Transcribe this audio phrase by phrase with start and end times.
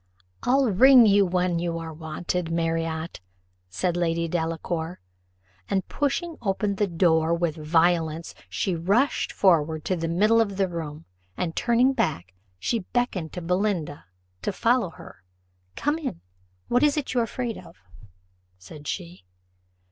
[0.41, 3.19] "I'll ring when you are wanted, Marriott,"
[3.69, 4.99] said Lady Delacour;
[5.69, 10.67] and pushing open the door with violence she rushed forward to the middle of the
[10.67, 11.05] room,
[11.37, 14.05] and turning back, she beckoned to Belinda
[14.41, 15.17] to follow her
[15.75, 16.21] "Come in;
[16.67, 17.75] what is it you are afraid of?"
[18.57, 19.23] said she.